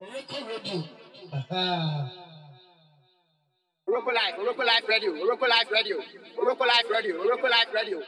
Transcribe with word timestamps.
Oroko 0.00 0.16
Life, 4.14 4.36
Oroko 4.38 4.64
Life 4.64 4.88
Radio, 4.88 5.12
Oroko 5.12 5.46
Life 5.46 5.70
Radio, 5.70 5.98
Oroko 6.38 6.64
Life 6.64 6.88
Radio, 6.90 7.20
Oroko 7.20 7.48
Life 7.50 7.74
Radio. 7.74 8.00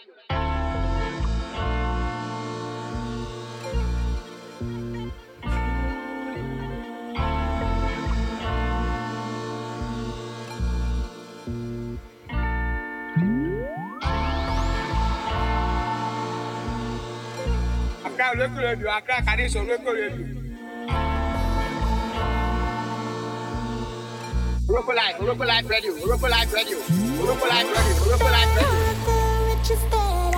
Accra 18.02 18.30
Oroko 18.32 18.62
Radio, 18.62 18.90
Accra 18.90 19.22
Kaniso 19.22 19.60
Oroko 19.60 19.92
Radio. 19.92 20.41
Oroko 24.72 24.94
Life, 24.94 25.18
Oroko 25.20 25.44
Life 25.44 25.68
Radio, 25.68 25.92
Oroko 25.92 26.28
Life 26.30 26.54
Radio, 26.54 26.78
Life 26.78 27.68
Radio, 27.76 28.28
Life 28.30 28.56
Radio. 28.56 30.31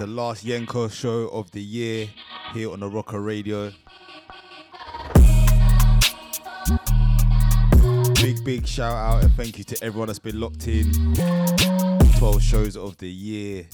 The 0.00 0.06
last 0.06 0.46
Yenko 0.46 0.90
show 0.90 1.28
of 1.28 1.50
the 1.50 1.60
year 1.60 2.08
here 2.54 2.72
on 2.72 2.80
the 2.80 2.88
Oroko 2.88 3.22
Radio. 3.22 3.70
Big, 8.14 8.42
big 8.42 8.66
shout 8.66 8.96
out 8.96 9.22
and 9.22 9.30
thank 9.34 9.58
you 9.58 9.64
to 9.64 9.84
everyone 9.84 10.06
that's 10.06 10.18
been 10.18 10.40
locked 10.40 10.68
in. 10.68 10.90
12 12.16 12.42
shows 12.42 12.78
of 12.78 12.96
the 12.96 13.10
year. 13.10 13.66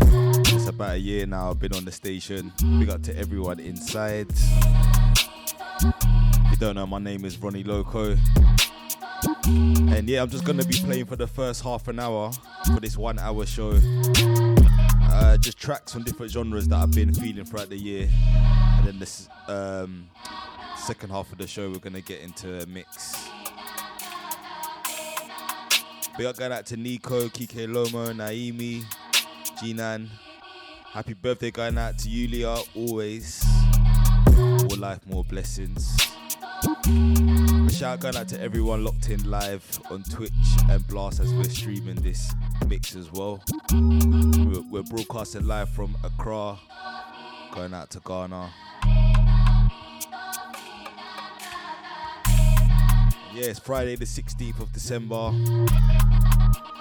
It's 0.00 0.66
about 0.66 0.92
a 0.92 0.98
year 0.98 1.26
now 1.26 1.50
I've 1.50 1.58
been 1.58 1.74
on 1.74 1.84
the 1.84 1.92
station. 1.92 2.50
Big 2.78 2.88
up 2.88 3.02
to 3.02 3.14
everyone 3.14 3.60
inside. 3.60 4.30
If 5.82 6.50
you 6.52 6.56
don't 6.58 6.76
know, 6.76 6.86
my 6.86 6.98
name 6.98 7.26
is 7.26 7.36
Ronnie 7.36 7.64
Loko. 7.64 8.18
And 9.44 10.08
yeah, 10.08 10.22
I'm 10.22 10.30
just 10.30 10.46
gonna 10.46 10.64
be 10.64 10.78
playing 10.78 11.04
for 11.04 11.16
the 11.16 11.26
first 11.26 11.62
half 11.62 11.86
an 11.88 12.00
hour 12.00 12.32
for 12.72 12.80
this 12.80 12.96
one 12.96 13.18
hour 13.18 13.44
show. 13.44 13.78
Uh, 15.16 15.36
just 15.36 15.56
tracks 15.56 15.92
from 15.92 16.02
different 16.02 16.32
genres 16.32 16.66
that 16.66 16.76
I've 16.76 16.90
been 16.90 17.14
feeling 17.14 17.44
throughout 17.44 17.68
the 17.68 17.76
year. 17.76 18.08
And 18.26 18.86
then 18.88 18.98
this 18.98 19.28
um, 19.46 20.10
second 20.76 21.10
half 21.10 21.30
of 21.30 21.38
the 21.38 21.46
show, 21.46 21.70
we're 21.70 21.78
gonna 21.78 22.00
get 22.00 22.20
into 22.20 22.60
a 22.60 22.66
mix. 22.66 23.28
Big 26.18 26.26
up 26.26 26.36
going 26.36 26.50
out 26.50 26.66
to 26.66 26.76
Nico, 26.76 27.28
Kike 27.28 27.68
Lomo, 27.68 28.12
Naimi, 28.12 28.82
Jinan. 29.58 30.08
Happy 30.84 31.14
birthday 31.14 31.52
going 31.52 31.78
out 31.78 31.96
to 31.98 32.08
Yulia, 32.08 32.56
always. 32.74 33.44
More 34.36 34.76
life, 34.76 35.06
more 35.06 35.22
blessings. 35.22 36.13
A 36.66 37.70
shout 37.70 38.00
going 38.00 38.16
out 38.16 38.28
to 38.28 38.40
everyone 38.40 38.84
locked 38.84 39.10
in 39.10 39.30
live 39.30 39.80
on 39.90 40.02
Twitch 40.04 40.32
and 40.70 40.86
Blast 40.88 41.20
as 41.20 41.32
we're 41.34 41.44
streaming 41.44 41.96
this 41.96 42.32
mix 42.66 42.96
as 42.96 43.12
well. 43.12 43.42
We're, 43.72 44.62
we're 44.70 44.82
broadcasting 44.82 45.46
live 45.46 45.68
from 45.68 45.94
Accra, 46.02 46.56
going 47.52 47.74
out 47.74 47.90
to 47.90 48.00
Ghana. 48.00 48.50
Yeah, 53.34 53.46
it's 53.50 53.58
Friday 53.58 53.96
the 53.96 54.06
16th 54.06 54.60
of 54.60 54.72
December. 54.72 55.32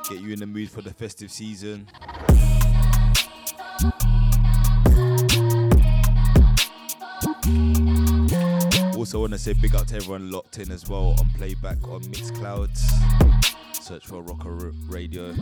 Get 0.10 0.22
you 0.22 0.32
in 0.32 0.40
the 0.40 0.48
mood 0.48 0.70
for 0.70 0.82
the 0.82 0.94
festive 0.94 1.30
season. 1.32 1.90
Also, 9.14 9.22
want 9.22 9.34
to 9.34 9.38
say 9.38 9.54
big 9.54 9.76
up 9.76 9.86
to 9.86 9.96
everyone 9.96 10.32
locked 10.32 10.58
in 10.58 10.72
as 10.72 10.90
well 10.90 11.16
on 11.20 11.30
playback 11.38 11.88
on 11.88 12.02
Mixclouds. 12.06 12.80
Search 13.76 14.08
for 14.08 14.24
Oroko 14.24 14.74
Radio. 14.92 15.36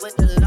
Platinum 0.00 0.28
just 0.28 0.39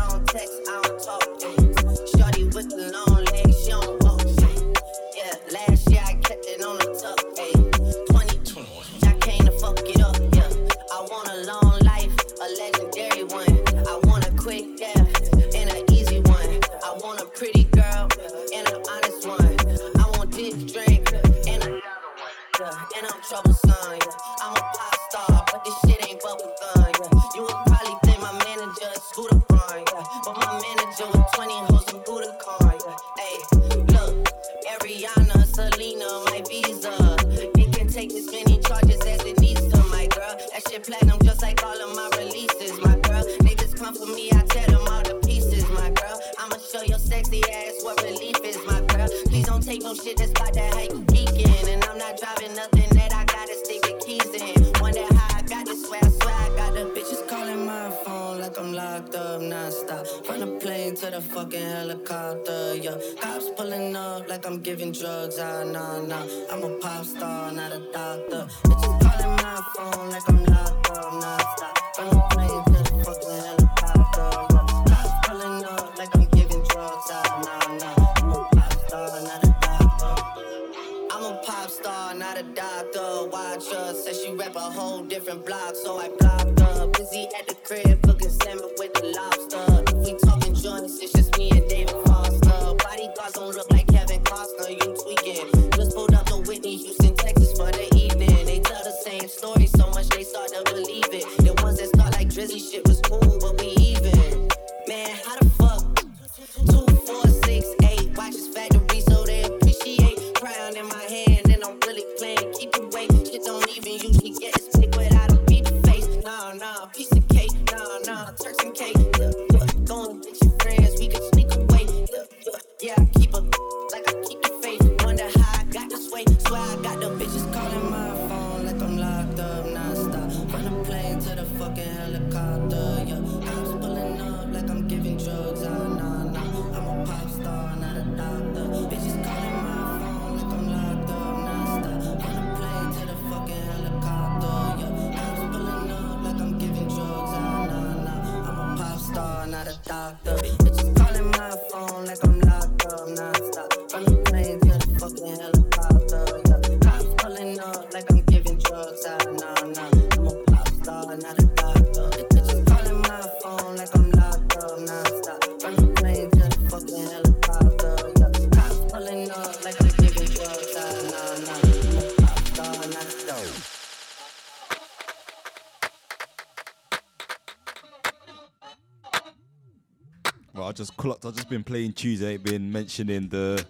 been 181.63 181.73
playing 181.73 181.93
Tuesday 181.93 182.33
ain't 182.33 182.43
been 182.43 182.71
mentioning 182.71 183.27
the 183.29 183.65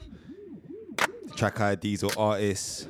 track 1.35 1.59
IDs 1.59 2.03
or 2.03 2.11
artists. 2.17 2.87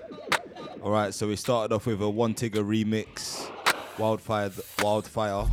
All 0.81 0.91
right, 0.91 1.13
so 1.13 1.27
we 1.27 1.35
started 1.35 1.73
off 1.73 1.85
with 1.85 2.01
a 2.01 2.05
Wantigga 2.05 2.63
remix, 2.63 3.49
Wildfire, 3.97 4.51
Wildfire. 4.81 5.45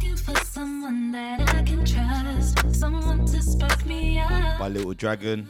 By 4.58 4.68
Little 4.68 4.94
Dragon 4.94 5.48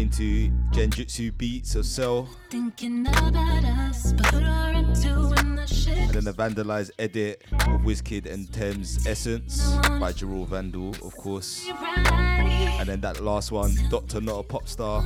into 0.00 0.50
Genjutsu 0.72 1.36
beats 1.36 1.76
or 1.76 1.82
so, 1.82 2.26
Thinking 2.48 3.06
about 3.06 3.64
us, 3.64 4.14
but 4.14 4.34
in 4.34 5.56
the 5.56 5.66
shit. 5.66 5.98
And 5.98 6.10
then 6.10 6.24
the 6.24 6.32
vandalized 6.32 6.90
edit 6.98 7.44
of 7.52 7.82
WizKid 7.82 8.24
and 8.24 8.50
Tems 8.50 9.06
Essence 9.06 9.62
by 10.00 10.12
Jarreau 10.12 10.46
Vandal, 10.46 10.90
of 11.06 11.14
course. 11.16 11.66
And 11.68 12.88
then 12.88 13.02
that 13.02 13.20
last 13.20 13.52
one, 13.52 13.72
Doctor 13.90 14.22
Not 14.22 14.38
a 14.38 14.42
Pop 14.42 14.68
Star 14.68 15.02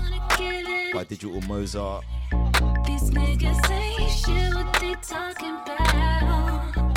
by 0.93 1.05
Digital 1.09 1.41
Mozart. 1.43 2.05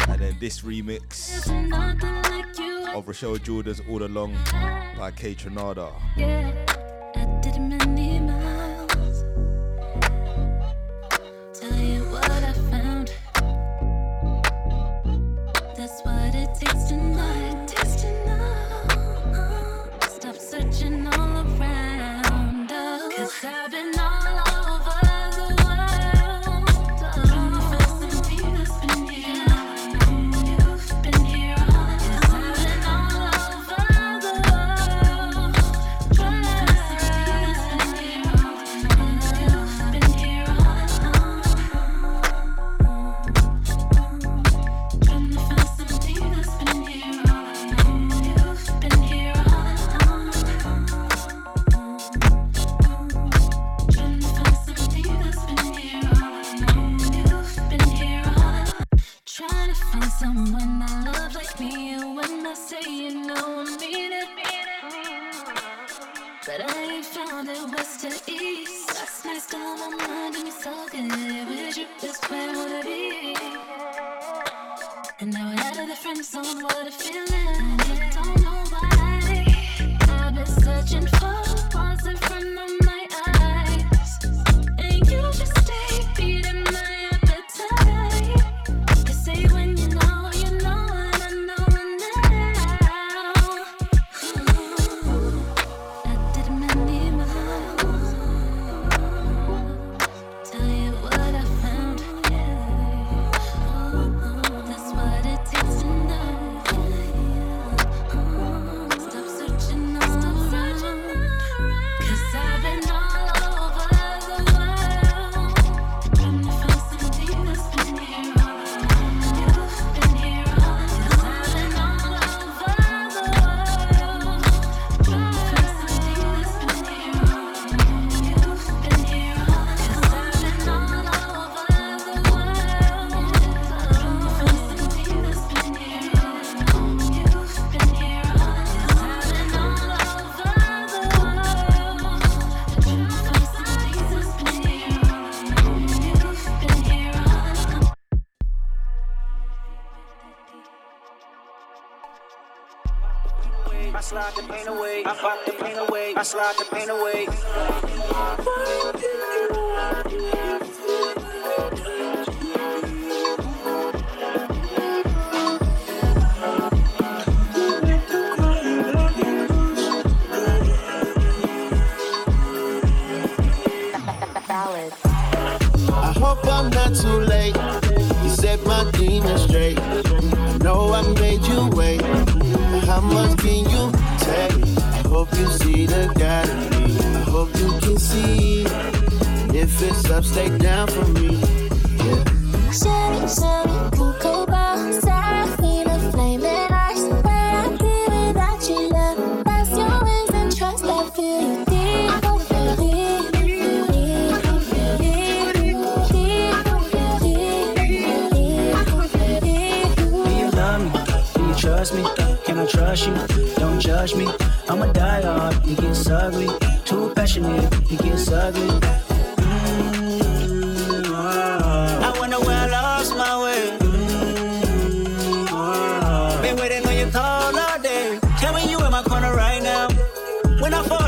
And 0.10 0.20
then 0.20 0.38
this 0.40 0.62
remix 0.62 1.48
of 2.96 3.08
Rochelle 3.08 3.38
Jordan's 3.38 3.82
All 3.90 4.04
Along 4.04 4.34
by 4.98 5.12
Kaytranada. 5.12 5.92
Yeah 6.16 6.77
minute. 7.60 8.27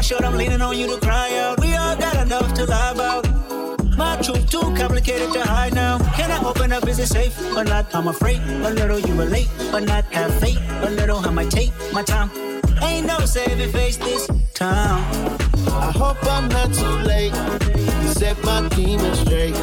short, 0.09 0.25
I'm 0.25 0.35
leaning 0.37 0.59
on 0.59 0.75
you 0.75 0.87
to 0.87 0.99
cry 1.05 1.37
out. 1.37 1.59
We 1.61 1.75
all 1.75 1.95
got 1.95 2.15
enough 2.25 2.51
to 2.55 2.65
lie 2.65 2.93
about. 2.93 3.27
My 3.95 4.15
truth 4.15 4.49
too 4.49 4.73
complicated 4.75 5.31
to 5.33 5.41
hide 5.41 5.75
now. 5.75 5.99
Can 6.15 6.31
I 6.31 6.43
open 6.43 6.71
up? 6.71 6.87
Is 6.87 6.97
it 6.97 7.05
safe 7.05 7.37
or 7.55 7.63
not? 7.63 7.93
I'm 7.93 8.07
afraid. 8.07 8.41
A 8.41 8.71
little 8.71 8.99
you 8.99 9.13
relate, 9.13 9.49
but 9.71 9.83
not 9.83 10.05
have 10.05 10.33
faith. 10.39 10.59
A 10.81 10.89
little 10.89 11.19
I 11.19 11.29
might 11.29 11.51
take 11.51 11.71
my 11.93 12.01
time. 12.01 12.31
Ain't 12.81 13.05
no 13.05 13.19
saving 13.19 13.71
face 13.71 13.97
this 13.97 14.27
time. 14.55 15.03
I 15.67 15.91
hope 15.91 16.17
I'm 16.23 16.47
not 16.49 16.73
too 16.73 16.95
late. 17.11 17.35
Set 18.17 18.43
my 18.43 18.67
demons 18.69 19.19
straight. 19.19 19.53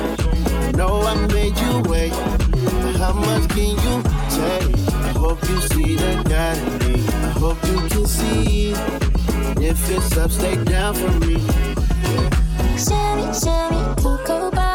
No, 0.77 1.01
know 1.01 1.03
I 1.03 1.14
made 1.35 1.59
you 1.59 1.83
wait. 1.90 2.14
How 3.03 3.12
much 3.12 3.49
can 3.49 3.75
you 3.85 3.94
take? 4.38 4.79
I 5.09 5.12
hope 5.25 5.42
you 5.49 5.61
see 5.73 5.97
the 5.97 6.23
God 6.29 6.57
in 6.59 6.79
me. 6.87 7.09
I 7.09 7.31
hope 7.42 7.59
you 7.66 7.81
can 7.88 8.07
see. 8.07 9.15
If 9.59 9.90
it's 9.90 10.16
up, 10.16 10.31
stay 10.31 10.57
down 10.64 10.95
for 10.95 11.11
me. 11.27 11.37
Cocoa 14.03 14.65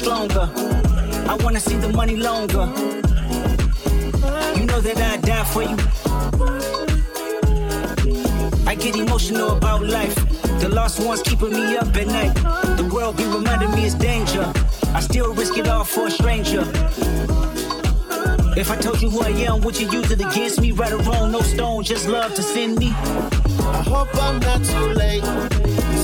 stronger. 0.00 0.48
I 1.28 1.36
wanna 1.42 1.60
see 1.60 1.76
the 1.76 1.90
money 1.90 2.16
longer. 2.16 2.64
You 4.58 4.64
know 4.64 4.80
that 4.80 4.98
I 5.12 5.16
die 5.18 5.44
for 5.52 5.62
you. 5.62 5.76
I 8.66 8.74
get 8.74 8.96
emotional 8.96 9.50
about 9.58 9.82
life. 9.82 10.14
The 10.60 10.68
lost 10.70 11.00
ones 11.00 11.20
keeping 11.22 11.52
me 11.52 11.76
up 11.76 11.94
at 11.96 12.06
night. 12.06 12.34
The 12.78 12.88
world 12.94 13.18
be 13.18 13.24
reminding 13.24 13.72
me 13.74 13.84
it's 13.84 13.94
danger. 13.94 14.50
I 14.94 15.00
still 15.00 15.34
risk 15.34 15.58
it 15.58 15.68
all 15.68 15.84
for 15.84 16.06
a 16.06 16.10
stranger. 16.10 16.62
If 18.56 18.70
I 18.70 18.76
told 18.76 19.02
you 19.02 19.10
who 19.10 19.20
I 19.20 19.32
am, 19.48 19.60
would 19.60 19.78
you 19.78 19.90
use 19.90 20.10
it 20.10 20.20
against 20.20 20.62
me? 20.62 20.72
Right 20.72 20.92
or 20.92 21.02
wrong, 21.08 21.30
no 21.30 21.40
stone, 21.42 21.84
just 21.84 22.08
love 22.08 22.34
to 22.36 22.42
send 22.42 22.78
me. 22.78 22.88
I 23.78 23.82
hope 23.92 24.08
I'm 24.14 24.38
not 24.40 24.64
too 24.64 24.86
late. 25.02 25.24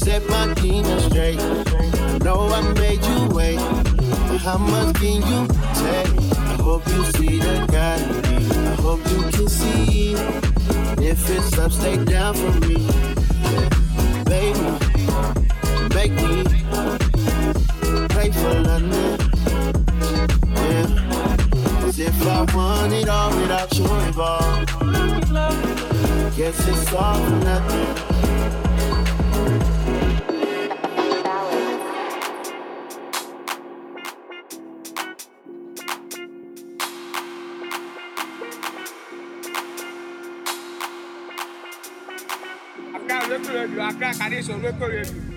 Set 0.02 0.22
my 0.28 0.52
demons 0.54 1.04
straight 1.06 1.40
know 2.26 2.48
I 2.48 2.60
made 2.74 3.04
you 3.04 3.28
wait. 3.28 3.60
But 4.28 4.38
how 4.38 4.58
much 4.58 4.96
can 4.96 5.22
you 5.30 5.46
take? 5.82 6.12
I 6.50 6.56
hope 6.60 6.84
you 6.88 7.04
see 7.14 7.38
the 7.38 7.54
guy. 7.70 7.98
I 8.72 8.74
hope 8.82 9.00
you 9.12 9.22
can 9.30 9.48
see 9.48 10.14
it. 10.14 10.18
If 10.98 11.30
it's 11.30 11.56
up, 11.56 11.70
stay 11.70 11.96
down 12.04 12.34
for 12.34 12.52
me. 12.66 12.78
Baby, 14.24 14.66
make 15.94 16.14
me 16.24 16.42
pay 18.14 18.30
for 18.40 18.54
London. 18.68 19.18
Yeah. 20.66 20.86
Cause 21.80 21.98
if 22.00 22.26
I 22.26 22.42
want 22.56 22.92
it 22.92 23.08
all 23.08 23.30
without 23.40 23.70
you 23.78 23.86
involved, 24.08 24.68
guess 26.36 26.58
it's 26.66 26.92
all 26.92 27.14
for 27.24 27.36
nothing. 27.44 28.05
diretor. 44.72 45.35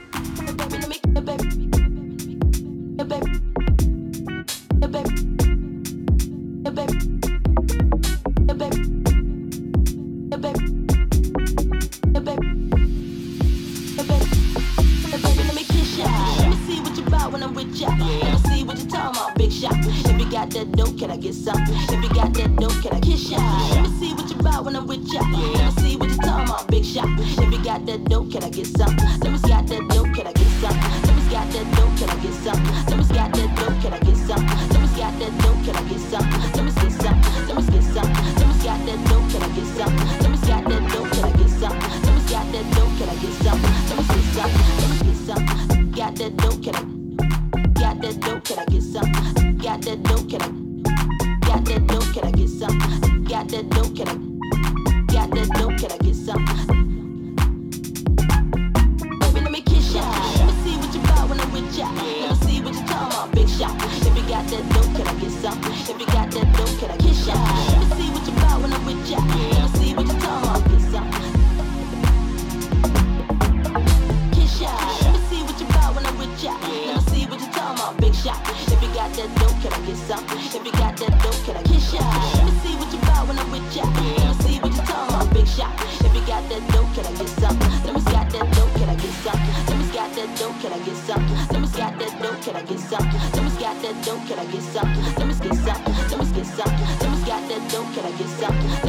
Can 90.62 90.74
I 90.74 90.80
get 90.80 90.98
some? 90.98 91.26
Someone's 91.48 91.76
got 91.76 91.98
that 92.00 92.22
dope. 92.22 92.42
Can 92.42 92.56
I 92.58 92.64
get 92.64 92.80
some? 92.80 93.12
Someone's 93.34 93.58
got 93.58 93.82
that 93.82 94.06
dope. 94.06 94.28
Can 94.28 94.40
I 94.40 94.46
get 94.52 94.62
some? 94.62 94.94
Someone's 95.16 95.40
get 95.40 95.56
some. 95.56 96.10
Someone's 96.10 96.32
get 96.34 96.46
some. 96.46 96.78
Someone's 97.00 97.24
got 97.24 97.48
that 97.48 97.72
dope. 97.72 97.94
Can 97.94 98.06
I 98.06 98.12
get 98.18 98.28
some? 98.28 98.89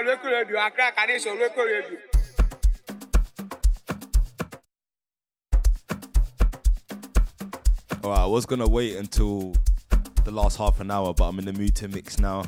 Local 0.00 0.30
radio, 0.30 0.56
local 0.58 1.64
radio. 1.64 1.98
All 8.02 8.10
right, 8.10 8.20
I 8.20 8.26
was 8.26 8.46
gonna 8.46 8.66
wait 8.66 8.96
until 8.96 9.54
the 10.24 10.30
last 10.30 10.56
half 10.56 10.80
an 10.80 10.90
hour, 10.90 11.12
but 11.12 11.28
I'm 11.28 11.38
in 11.38 11.44
the 11.44 11.52
mood 11.52 11.76
to 11.76 11.88
mix 11.88 12.18
now. 12.18 12.44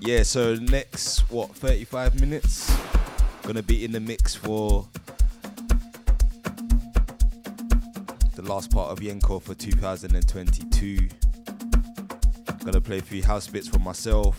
Yeah, 0.00 0.22
so 0.22 0.54
next 0.54 1.30
what 1.30 1.50
35 1.54 2.18
minutes 2.18 2.74
gonna 3.42 3.62
be 3.62 3.84
in 3.84 3.92
the 3.92 4.00
mix 4.00 4.34
for 4.34 4.88
the 8.34 8.42
last 8.42 8.70
part 8.70 8.90
of 8.90 9.00
Yenko 9.00 9.42
for 9.42 9.54
2022. 9.54 11.29
Gonna 12.64 12.80
play 12.80 12.98
a 12.98 13.02
few 13.02 13.22
house 13.22 13.46
bits 13.46 13.66
for 13.68 13.78
myself, 13.78 14.36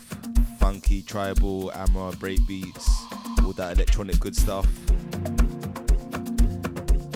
funky, 0.60 1.02
tribal, 1.02 1.72
amra, 1.72 2.12
breakbeats, 2.12 2.88
all 3.44 3.52
that 3.54 3.76
electronic 3.76 4.20
good 4.20 4.36
stuff. 4.36 4.66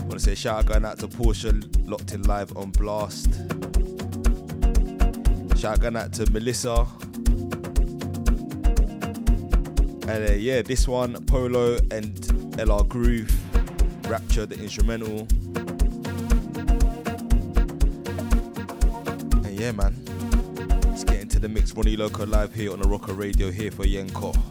Wanna 0.03 0.19
say 0.19 0.35
shout 0.35 0.59
out 0.59 0.67
going 0.67 0.85
out 0.85 0.99
to 0.99 1.09
Portia, 1.09 1.53
locked 1.85 2.13
in 2.13 2.23
live 2.23 2.57
on 2.57 2.71
Blast. 2.71 3.33
Shout 5.59 5.75
out 5.75 5.81
going 5.81 5.97
out 5.97 6.13
to 6.15 6.31
Melissa. 6.33 6.87
And 10.09 10.31
uh, 10.31 10.35
yeah, 10.35 10.63
this 10.63 10.87
one, 10.87 11.25
Polo 11.27 11.77
and 11.91 12.15
LR 12.59 12.87
Groove, 12.87 13.33
Rapture 14.09 14.47
the 14.47 14.57
instrumental. 14.61 15.27
And 19.45 19.61
yeah, 19.61 19.73
man. 19.73 20.06
It's 21.67 21.75
Ronnie 21.75 21.97
Loko 21.97 22.31
live 22.31 22.55
here 22.55 22.73
on 22.73 22.79
the 22.79 22.87
Oroko 22.87 23.19
Radio 23.19 23.51
here 23.51 23.73
for 23.73 23.83
Yenko. 23.83 24.46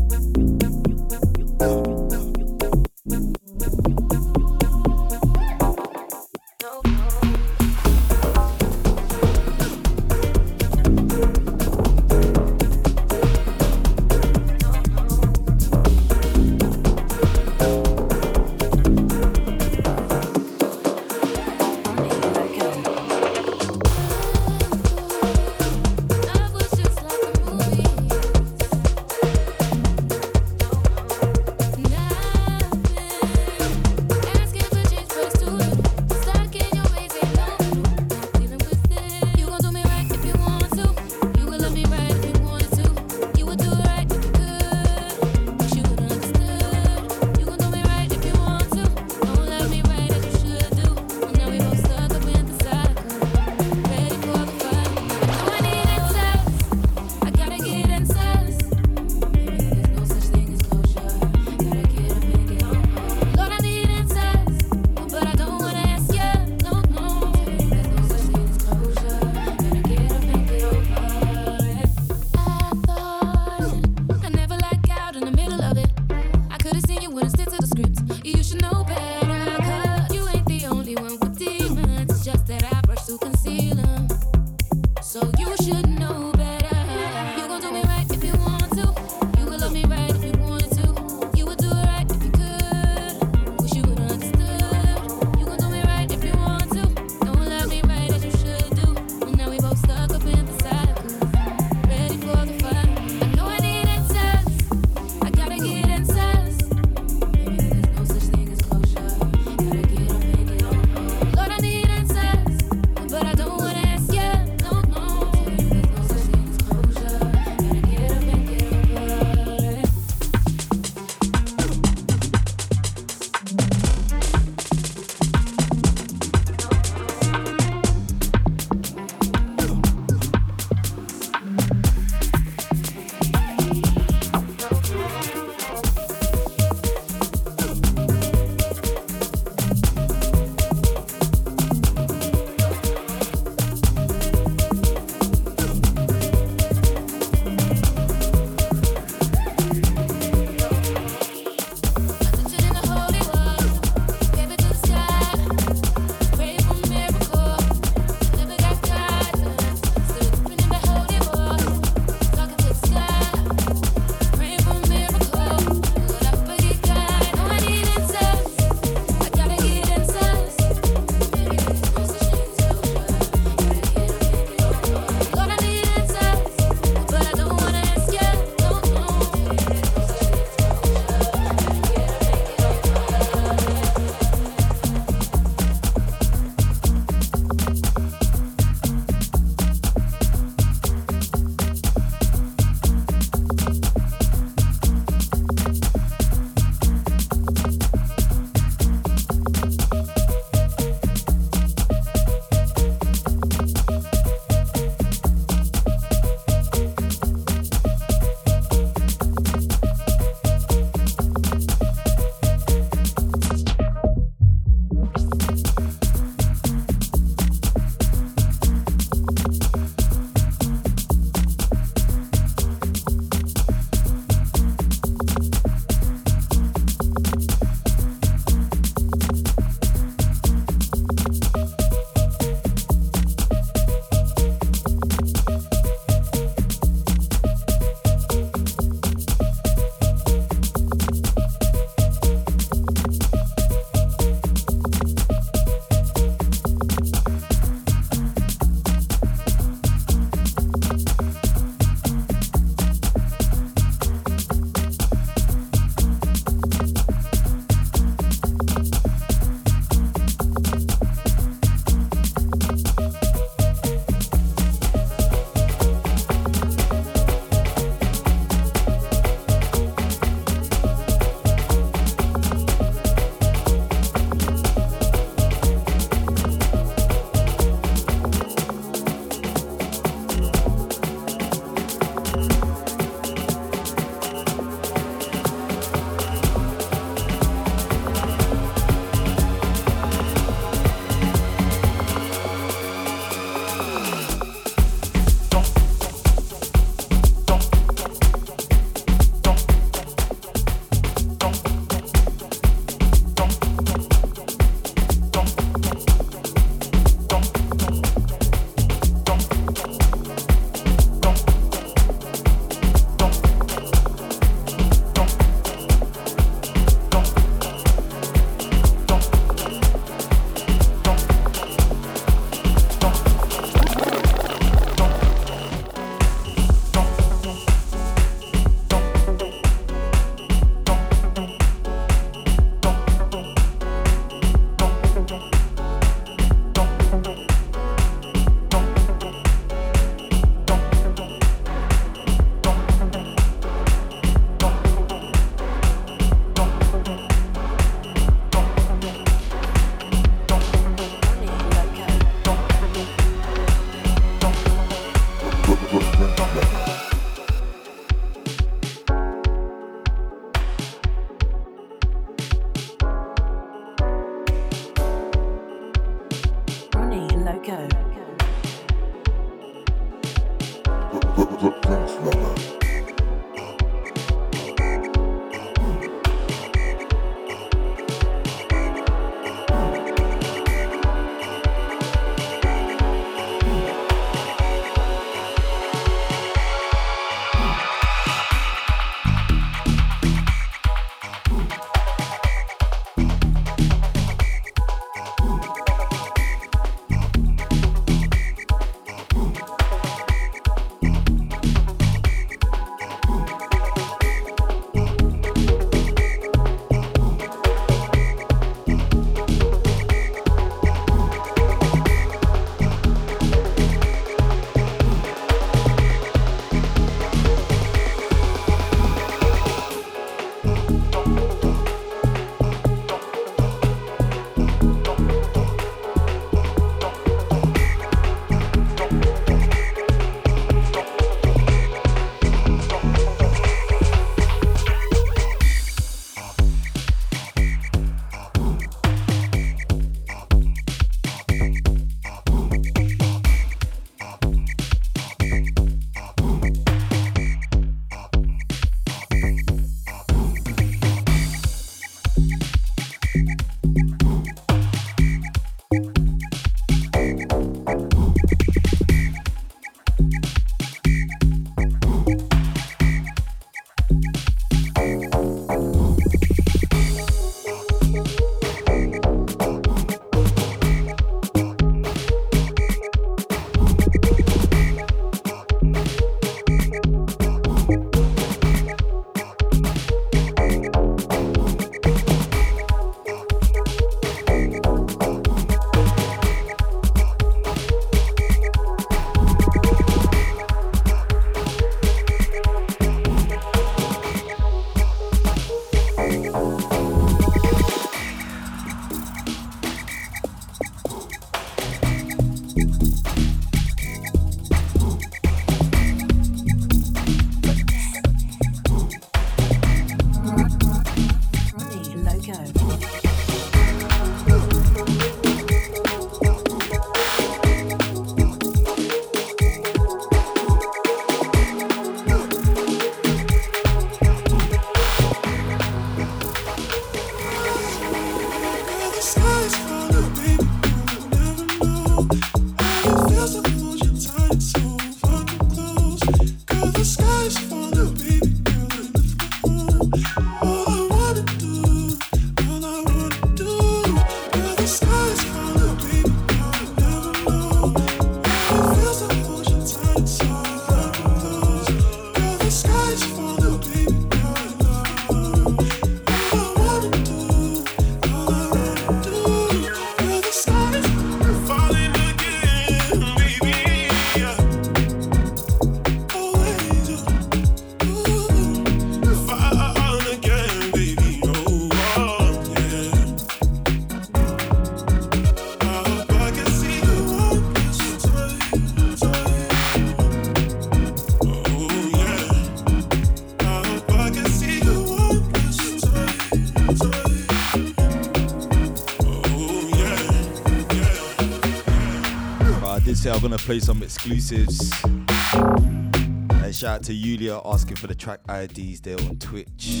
Gonna 593.54 593.66
play 593.66 593.78
some 593.78 594.02
exclusives. 594.02 594.90
And 595.04 596.74
shout 596.74 596.96
out 596.96 597.02
to 597.04 597.14
Yulia 597.14 597.60
asking 597.64 597.98
for 597.98 598.08
the 598.08 598.14
track 598.16 598.40
IDs 598.48 599.00
there 599.00 599.16
on 599.16 599.36
Twitch. 599.36 600.00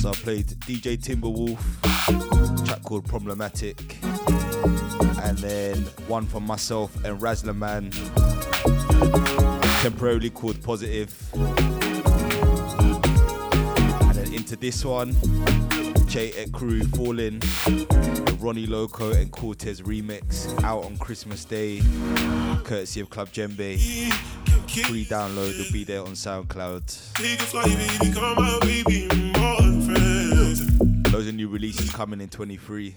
So 0.00 0.10
I 0.10 0.12
played 0.12 0.46
DJ 0.60 0.96
Timbawolf, 0.96 1.58
track 2.64 2.84
called 2.84 3.04
Problematic, 3.08 3.98
and 5.24 5.38
then 5.38 5.78
one 6.06 6.24
from 6.24 6.46
myself 6.46 6.94
and 7.04 7.20
Razzler 7.20 7.56
Man, 7.56 7.90
temporarily 9.82 10.30
called 10.30 10.62
Positive. 10.62 11.12
And 14.04 14.14
then 14.14 14.32
into 14.32 14.54
this 14.54 14.84
one, 14.84 15.16
Che 16.10 16.32
Ecru 16.32 16.84
Falling. 16.96 17.38
The 17.38 18.36
Ronnie 18.40 18.66
Loko 18.66 19.14
and 19.14 19.30
Cortez 19.30 19.80
remix 19.82 20.60
out 20.64 20.84
on 20.84 20.96
Christmas 20.96 21.44
Day, 21.44 21.80
courtesy 22.64 22.98
of 23.00 23.10
Club 23.10 23.28
Djembe. 23.28 23.78
Free 24.88 25.04
download 25.04 25.56
will 25.56 25.72
be 25.72 25.84
there 25.84 26.00
on 26.00 26.14
SoundCloud. 26.14 27.12
Loads 31.12 31.28
of 31.28 31.34
new 31.34 31.48
releases 31.48 31.90
coming 31.90 32.20
in 32.20 32.28
23. 32.28 32.96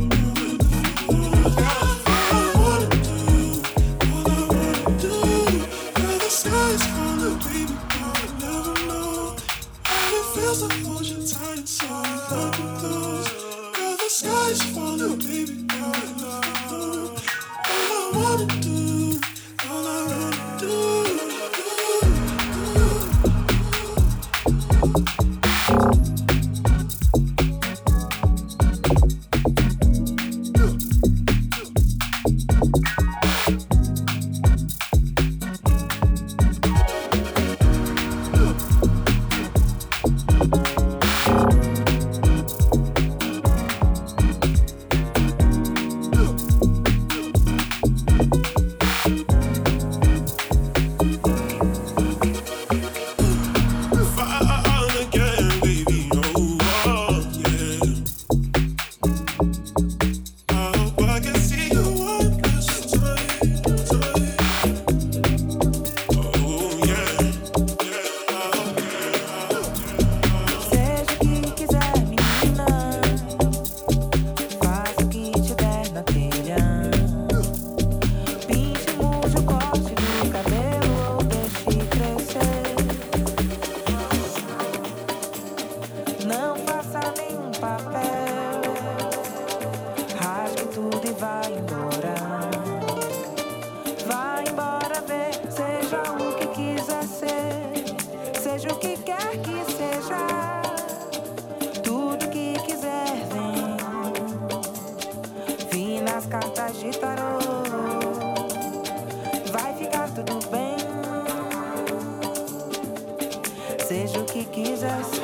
Seja 114.01 114.19
o 114.19 114.25
que 114.25 114.43
quiser 114.45 115.03
ser, 115.05 115.21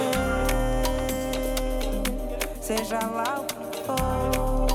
seja 2.62 3.00
lá 3.08 3.40
o 3.40 3.72
que 3.72 3.84
for. 3.84 4.67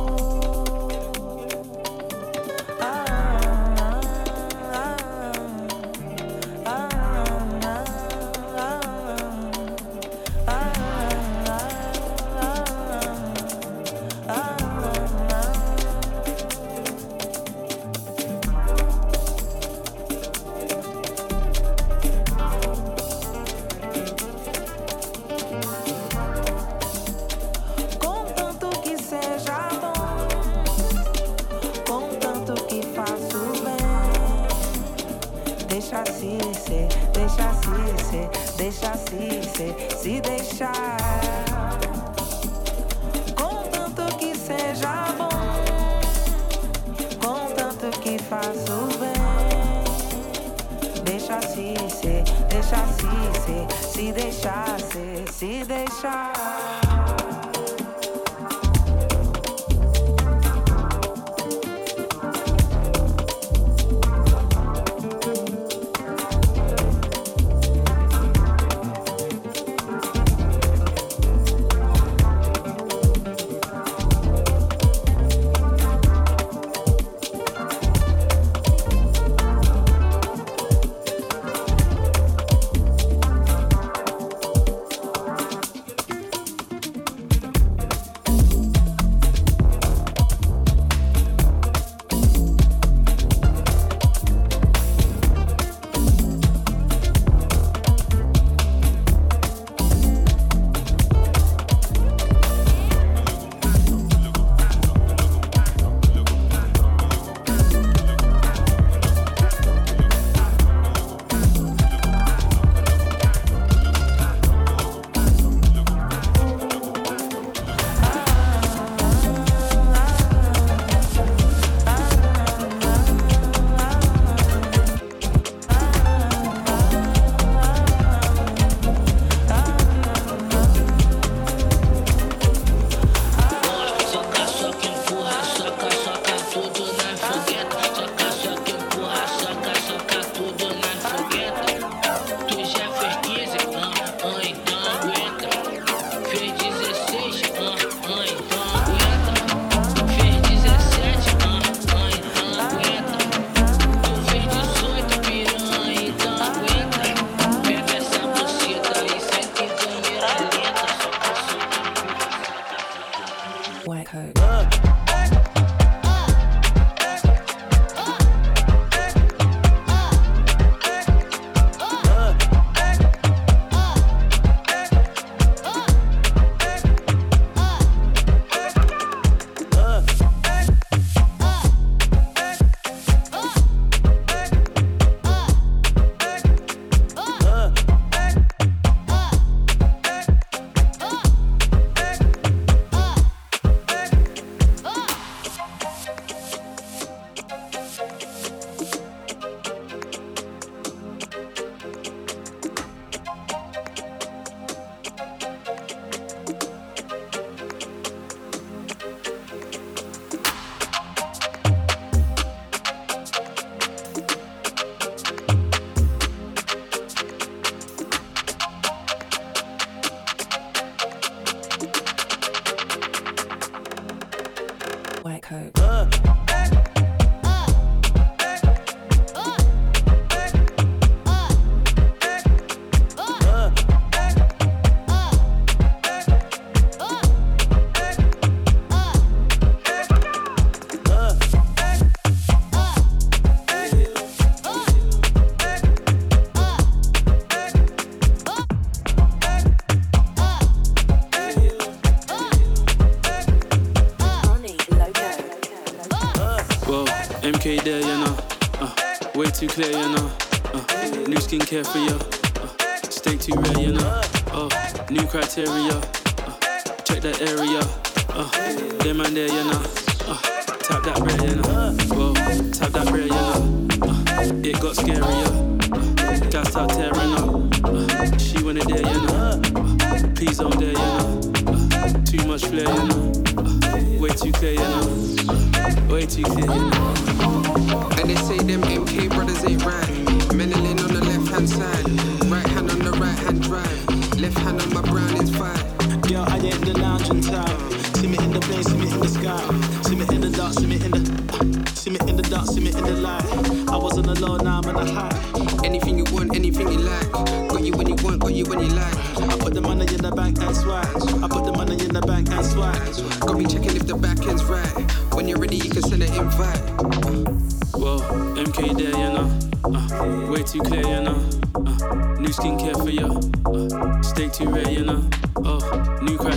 criteria. 265.32 265.81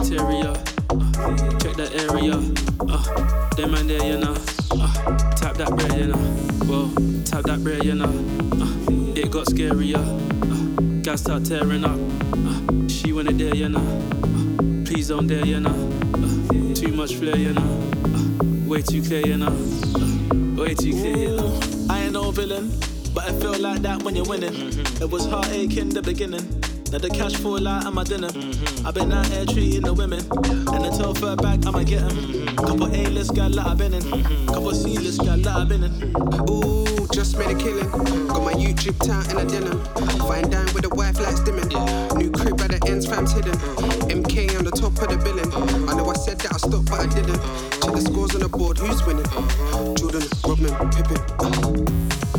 Criteria. 0.06 0.52
Uh, 0.90 1.58
check 1.58 1.76
that 1.78 1.92
area. 1.96 2.36
Uh, 2.80 3.50
them 3.56 3.72
man 3.72 3.88
there, 3.88 4.06
you 4.06 4.18
know. 4.18 4.36
Uh, 4.72 5.18
tap 5.36 5.56
that 5.58 5.70
bread, 5.76 6.00
you 6.00 6.08
know. 6.08 6.18
Whoa, 6.66 7.24
tap 7.24 7.44
that 7.46 7.64
bread, 7.64 7.84
you 7.84 7.96
know. 7.96 8.06
Uh, 8.06 9.20
it 9.20 9.32
got 9.32 9.48
scarier. 9.48 9.98
Uh, 9.98 11.02
gas 11.02 11.22
start 11.22 11.46
tearing 11.46 11.84
up. 11.84 12.00
Uh, 12.46 12.88
she 12.88 13.14
wanna 13.14 13.34
dare, 13.34 13.56
you 13.56 13.70
know. 13.70 13.80
Uh, 13.80 14.86
please 14.86 15.08
don't 15.08 15.28
dare, 15.28 15.46
you 15.46 15.60
know. 15.60 15.74
Uh, 16.14 16.74
too 16.76 16.92
much 16.92 17.16
flair, 17.16 17.38
you 17.38 17.54
know. 17.54 17.92
Uh, 18.06 18.70
way 18.70 18.82
too 18.82 19.02
clear, 19.02 19.26
you 19.26 19.38
know. 19.38 19.48
Uh, 19.48 20.62
way 20.62 20.74
too 20.76 20.92
clear, 20.92 21.18
you 21.18 21.36
know. 21.36 21.60
I 21.90 22.04
ain't 22.04 22.14
no 22.14 22.32
villain, 22.32 22.72
but 23.14 23.24
I 23.24 23.34
feel 23.40 23.58
like 23.58 23.82
that 23.82 24.04
when 24.04 24.16
you're 24.16 24.26
winning. 24.26 24.54
It 25.02 25.10
was 25.10 25.26
heartache 25.26 25.78
in 25.78 25.90
the 25.90 26.02
beginning. 26.02 26.65
Now 26.96 27.00
the 27.00 27.10
cash 27.10 27.36
fall 27.36 27.68
out 27.68 27.86
of 27.86 27.94
my 27.94 28.06
dinner. 28.06 28.30
Mm-hmm. 28.30 28.88
I've 28.88 28.94
been 28.94 29.12
out 29.12 29.26
here 29.26 29.44
treating 29.44 29.82
the 29.82 29.94
women. 29.94 30.22
And 30.72 30.86
until 30.86 31.14
third 31.14 31.42
back, 31.42 31.60
I'ma 31.66 31.84
get 31.84 32.08
them. 32.08 32.16
Mm-hmm. 32.16 32.56
Couple 32.56 32.88
A-list 32.88 33.36
gal 33.36 33.50
that 33.50 33.68
I've 33.68 33.78
been 33.78 33.96
in. 33.96 34.02
Mm-hmm. 34.02 34.48
Couple 34.48 34.72
C-list 34.72 35.20
gal 35.20 35.36
that 35.36 35.56
I've 35.58 35.68
been 35.68 35.84
in. 35.84 35.92
Ooh, 36.48 37.06
just 37.12 37.38
made 37.38 37.52
a 37.52 37.60
killing. 37.60 37.92
Got 38.32 38.44
my 38.48 38.54
YouTube 38.54 38.96
town 39.04 39.28
in 39.28 39.36
a 39.36 39.44
denim. 39.44 39.84
Fine 40.24 40.50
dine 40.50 40.72
with 40.72 40.86
a 40.86 40.96
wife 40.96 41.20
like 41.20 41.36
stimming. 41.36 41.68
New 42.16 42.32
crib 42.32 42.62
at 42.62 42.72
the 42.72 42.88
ends, 42.88 43.06
fam's 43.06 43.34
hidden. 43.34 43.60
MK 44.08 44.58
on 44.58 44.64
the 44.64 44.72
top 44.72 44.96
of 44.96 45.12
the 45.12 45.20
billing. 45.20 45.52
I 45.92 45.96
know 46.00 46.08
I 46.08 46.14
said 46.16 46.40
that 46.48 46.54
I 46.54 46.58
stopped, 46.64 46.90
but 46.90 47.02
I 47.02 47.08
didn't. 47.12 47.44
Check 47.84 47.92
the 47.92 48.04
scores 48.08 48.36
on 48.36 48.40
the 48.40 48.48
board, 48.48 48.78
who's 48.78 49.04
winning? 49.04 49.28
Jordan, 50.00 50.24
Rodman, 50.48 50.72
Pippen. 50.96 51.20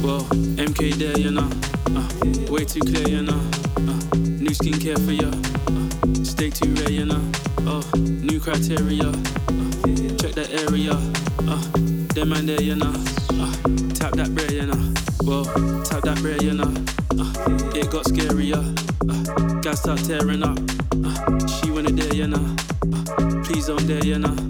Whoa, 0.00 0.24
MK 0.56 0.94
there, 0.96 1.18
you 1.18 1.32
know. 1.32 1.44
Uh, 1.92 2.08
way 2.50 2.64
too 2.64 2.80
clear, 2.80 3.20
you 3.20 3.20
know. 3.20 3.65
Uh, 4.46 4.48
new 4.48 4.54
skincare 4.54 4.98
for 5.04 5.12
ya. 5.12 5.28
Uh, 5.28 6.24
stay 6.24 6.50
too 6.50 6.72
rare, 6.74 6.90
you 6.90 7.04
know. 7.04 7.20
Oh, 7.66 7.82
new 7.96 8.38
criteria. 8.38 9.08
Uh, 9.08 9.70
check 10.18 10.34
that 10.34 10.50
area. 10.68 10.92
Uh, 11.48 11.60
them 12.14 12.28
man 12.28 12.46
there, 12.46 12.62
you 12.62 12.76
know. 12.76 12.92
Uh, 13.30 13.52
tap 13.94 14.12
that 14.12 14.32
bread, 14.34 14.52
you 14.52 14.66
know. 14.66 14.76
Whoa, 15.22 15.44
tap 15.82 16.02
that 16.02 16.18
bread, 16.22 16.42
you 16.42 16.54
know. 16.54 16.72
Uh, 17.18 17.74
it 17.74 17.90
got 17.90 18.04
scarier. 18.04 18.62
Uh, 19.08 19.74
start 19.74 19.98
tearing 20.04 20.42
up. 20.42 20.58
Uh, 21.04 21.46
she 21.48 21.70
wanna 21.70 21.90
dare, 21.90 22.14
you 22.14 22.28
know. 22.28 22.56
Uh, 22.92 23.42
please 23.42 23.66
don't 23.66 23.84
dare, 23.86 24.04
you 24.04 24.18
know. 24.18 24.45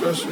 Trust 0.00 0.29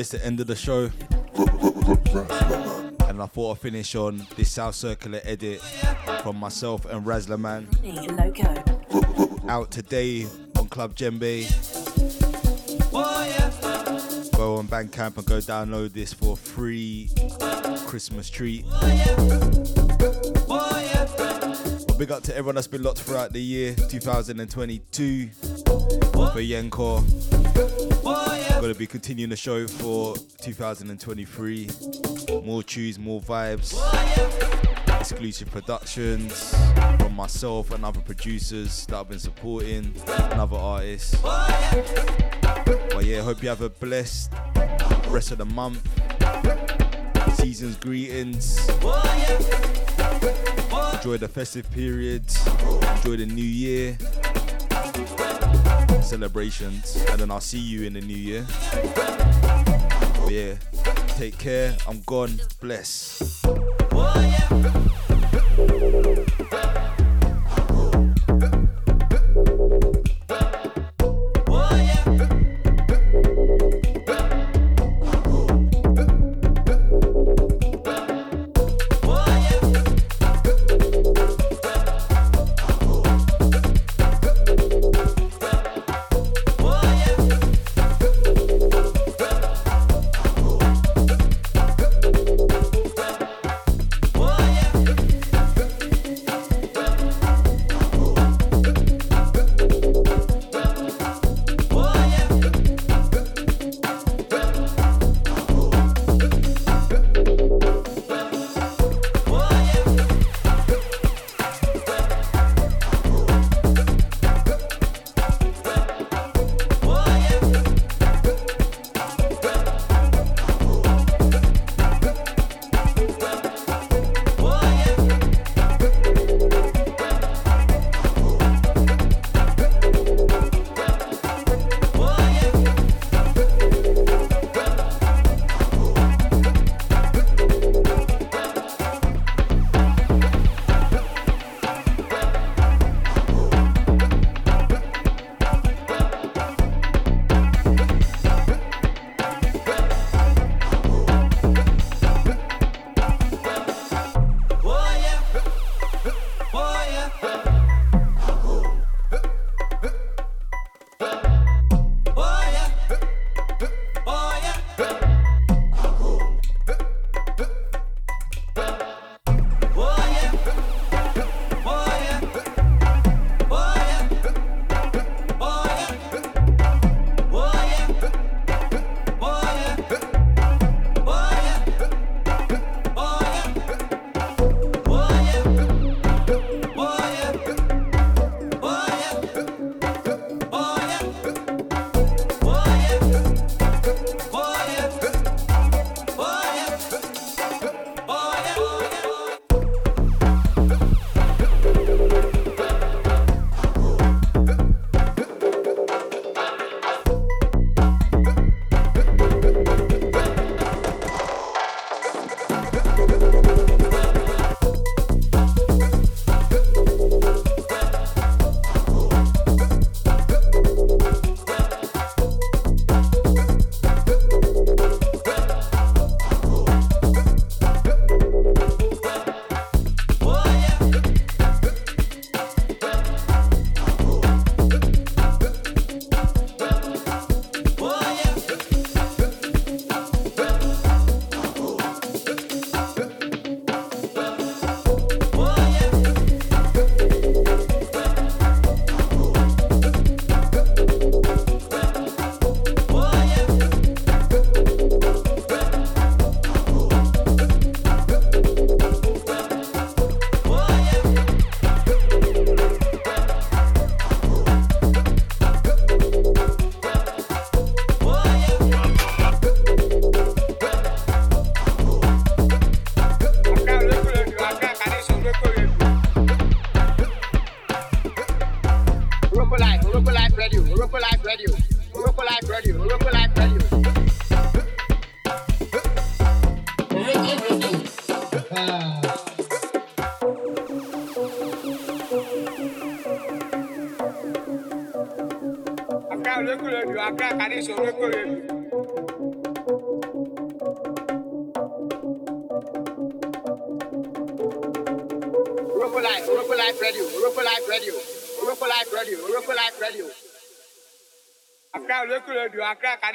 it's 0.00 0.10
the 0.10 0.24
end 0.24 0.40
of 0.40 0.46
the 0.46 0.56
show. 0.56 0.90
And 3.06 3.22
I 3.22 3.26
thought 3.26 3.52
I'd 3.52 3.58
finish 3.58 3.94
on 3.94 4.26
this 4.34 4.50
South 4.50 4.74
Circular 4.74 5.20
edit 5.24 5.60
from 6.22 6.36
myself 6.36 6.86
and 6.86 7.04
Razzler 7.04 7.38
Man. 7.38 7.66
Loko. 7.66 9.48
Out 9.48 9.70
today 9.70 10.26
on 10.58 10.68
Club 10.68 10.94
Djembe. 10.94 11.46
Go 14.36 14.56
on 14.56 14.66
Bandcamp 14.68 15.18
and 15.18 15.26
go 15.26 15.36
download 15.38 15.92
this 15.92 16.14
for 16.14 16.34
free 16.34 17.10
Christmas 17.86 18.30
treat. 18.30 18.64
Well, 20.48 21.98
big 21.98 22.10
up 22.10 22.22
to 22.22 22.32
everyone 22.34 22.54
that's 22.54 22.66
been 22.66 22.82
locked 22.82 23.00
throughout 23.00 23.34
the 23.34 23.42
year 23.42 23.74
2022 23.74 25.28
for 25.28 26.40
Yenko. 26.40 27.39
Gonna 28.60 28.74
be 28.74 28.86
continuing 28.86 29.30
the 29.30 29.36
show 29.36 29.66
for 29.66 30.14
2023. 30.42 31.70
More 32.44 32.62
tunes, 32.62 32.98
more 32.98 33.18
vibes, 33.18 33.74
exclusive 35.00 35.50
productions 35.50 36.54
from 36.98 37.14
myself 37.16 37.70
and 37.70 37.86
other 37.86 38.00
producers 38.00 38.84
that 38.86 38.96
I've 38.96 39.08
been 39.08 39.18
supporting, 39.18 39.94
and 40.06 40.32
other 40.34 40.58
artists. 40.58 41.14
But 41.22 43.04
yeah, 43.04 43.22
hope 43.22 43.42
you 43.42 43.48
have 43.48 43.62
a 43.62 43.70
blessed 43.70 44.30
rest 45.08 45.32
of 45.32 45.38
the 45.38 45.46
month. 45.46 45.80
Season's 47.38 47.76
greetings. 47.76 48.58
Enjoy 50.92 51.16
the 51.16 51.30
festive 51.32 51.70
period. 51.70 52.24
Enjoy 52.96 53.16
the 53.16 53.26
new 53.26 53.42
year. 53.42 53.96
Celebrations. 56.02 56.96
And 57.10 57.20
then 57.20 57.30
I'll 57.30 57.40
see 57.40 57.58
you 57.58 57.84
in 57.84 57.94
the 57.94 58.00
new 58.00 58.16
year. 58.16 58.46
But 60.24 60.32
yeah, 60.32 60.54
take 61.16 61.38
care. 61.38 61.76
I'm 61.86 62.00
gone. 62.06 62.40
Bless. 62.60 63.42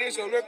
Radio, 0.06 0.24
Oroko 0.26 0.45